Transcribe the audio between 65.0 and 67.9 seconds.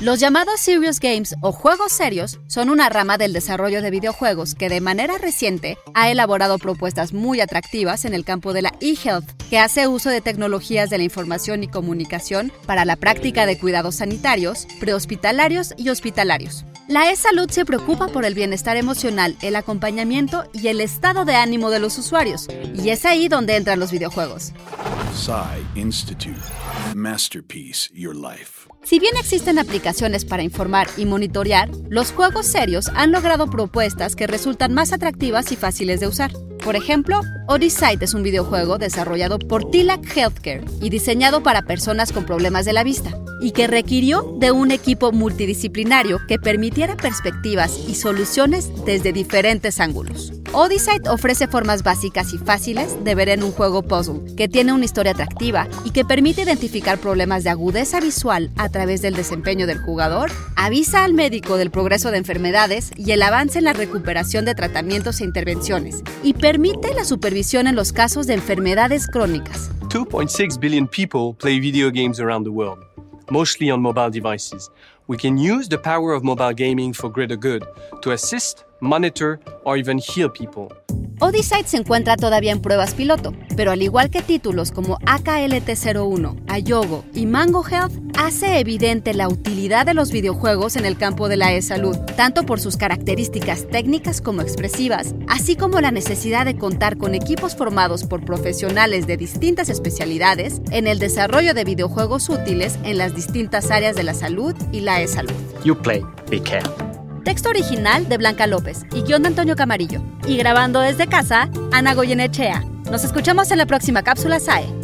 e intervenciones, y permite la supervisión en